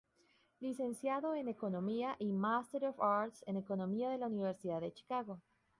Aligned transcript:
Licenciado 0.61 1.35
en 1.35 1.47
Economía 1.47 2.15
y 2.17 2.31
Master 2.31 2.85
of 2.87 2.99
Arts 2.99 3.43
en 3.45 3.55
Economía 3.57 4.09
de 4.09 4.17
la 4.17 4.25
Universidad 4.25 4.81
de 4.81 4.91
Chicago. 4.91 5.39